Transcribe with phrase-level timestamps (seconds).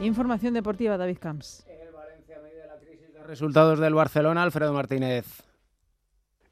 [0.00, 1.66] Información deportiva, David Camps.
[3.26, 5.26] Resultados del Barcelona, Alfredo Martínez.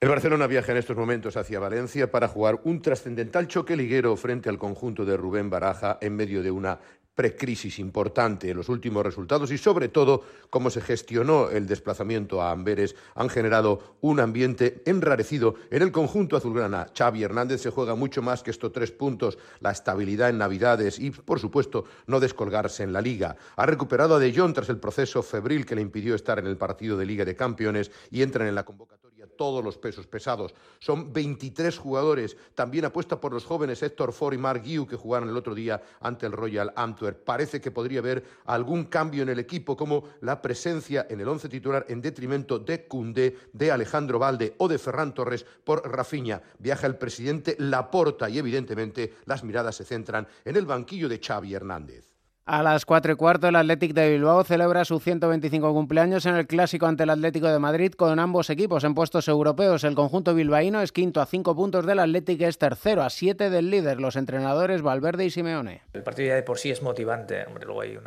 [0.00, 4.48] El Barcelona viaja en estos momentos hacia Valencia para jugar un trascendental choque liguero frente
[4.48, 6.78] al conjunto de Rubén Baraja en medio de una
[7.18, 8.54] precrisis importante.
[8.54, 13.96] Los últimos resultados y sobre todo cómo se gestionó el desplazamiento a Amberes han generado
[14.02, 16.86] un ambiente enrarecido en el conjunto azulgrana.
[16.96, 21.10] Xavi Hernández se juega mucho más que estos tres puntos, la estabilidad en Navidades y,
[21.10, 23.34] por supuesto, no descolgarse en la Liga.
[23.56, 26.56] Ha recuperado a De Jong tras el proceso febril que le impidió estar en el
[26.56, 29.07] partido de Liga de Campeones y entran en la convocatoria
[29.38, 30.54] todos los pesos pesados.
[30.78, 32.36] Son 23 jugadores.
[32.54, 35.80] También apuesta por los jóvenes Héctor Ford y Mark Guiu que jugaron el otro día
[36.00, 37.24] ante el Royal Antwerp.
[37.24, 41.48] Parece que podría haber algún cambio en el equipo, como la presencia en el once
[41.48, 46.42] titular en detrimento de Cundé, de Alejandro Valde o de Ferran Torres por Rafinha.
[46.58, 51.54] Viaja el presidente Laporta y evidentemente las miradas se centran en el banquillo de Xavi
[51.54, 52.17] Hernández.
[52.50, 56.46] A las 4 y cuarto, el Athletic de Bilbao celebra su 125 cumpleaños en el
[56.46, 59.84] clásico ante el Atlético de Madrid con ambos equipos en puestos europeos.
[59.84, 63.70] El conjunto bilbaíno es quinto a 5 puntos del Athletic, es tercero a 7 del
[63.70, 65.82] líder, los entrenadores Valverde y Simeone.
[65.92, 67.44] El partido ya de por sí es motivante.
[67.66, 67.98] luego hay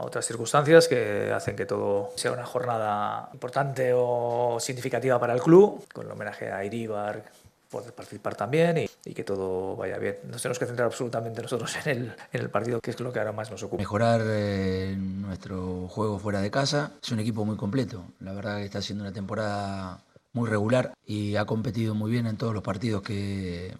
[0.00, 5.82] otras circunstancias que hacen que todo sea una jornada importante o significativa para el club,
[5.94, 7.22] con el homenaje a Iribar,
[7.68, 10.16] poder participar también y, que todo vaya bien.
[10.30, 13.18] Nos tenemos que centrar absolutamente nosotros en el, en el partido, que es lo que
[13.18, 13.78] ahora más nos ocupa.
[13.78, 16.92] Mejorar eh, nuestro juego fuera de casa.
[17.02, 18.04] Es un equipo muy completo.
[18.20, 20.02] La verdad que está haciendo una temporada
[20.32, 23.74] muy regular y ha competido muy bien en todos los partidos que,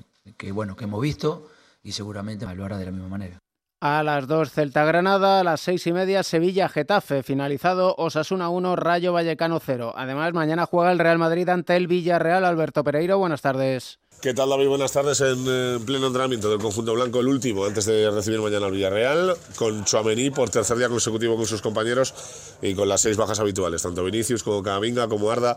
[0.52, 1.48] bueno, que hemos visto
[1.82, 3.38] y seguramente lo hará de la misma manera.
[3.80, 8.74] A las 2 Celta Granada, a las seis y media Sevilla Getafe, finalizado Osasuna 1,
[8.74, 9.92] Rayo Vallecano 0.
[9.96, 12.44] Además, mañana juega el Real Madrid ante el Villarreal.
[12.44, 14.00] Alberto Pereiro, buenas tardes.
[14.20, 14.66] ¿Qué tal David?
[14.66, 18.66] Buenas tardes en eh, pleno entrenamiento del conjunto blanco, el último antes de recibir mañana
[18.66, 23.16] al Villarreal, con Chuamení por tercer día consecutivo con sus compañeros y con las seis
[23.16, 25.56] bajas habituales, tanto Vinicius como Camavinga, como Arda,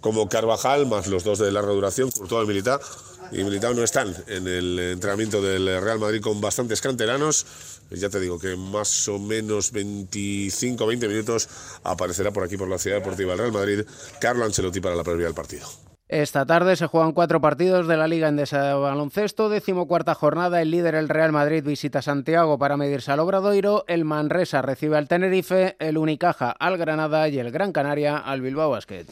[0.00, 2.80] como Carvajal, más los dos de larga duración, Courtois y Militar
[3.32, 7.46] y Militao no están en el entrenamiento del Real Madrid con bastantes canteranos.
[7.90, 11.48] Ya te digo que más o menos 25 20 minutos
[11.82, 13.80] aparecerá por aquí por la ciudad deportiva del Real Madrid
[14.20, 15.66] Carlo Ancelotti para la previa del partido.
[16.08, 19.48] Esta tarde se juegan cuatro partidos de la Liga Endesa de Baloncesto.
[19.48, 23.84] Decimocuarta jornada, el líder, el Real Madrid, visita Santiago para medirse al Obradoiro.
[23.86, 28.70] El Manresa recibe al Tenerife, el Unicaja al Granada y el Gran Canaria al Bilbao
[28.70, 29.06] Basket.